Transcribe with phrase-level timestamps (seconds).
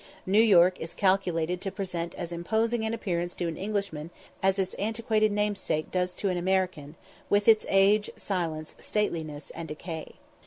[0.25, 4.09] New York is calculated to present as imposing an appearance to an Englishman
[4.41, 6.95] as its antiquated namesake does to an American,
[7.29, 10.13] with its age, silence, stateliness, and decay.